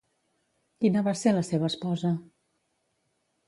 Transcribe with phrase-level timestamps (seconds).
[0.83, 2.15] Quina va ser la seva esposa?